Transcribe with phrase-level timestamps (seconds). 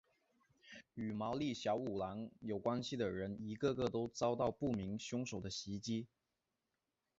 [0.95, 6.07] 与毛利小五郎有关系的人一个个都遭到不明凶手的袭击。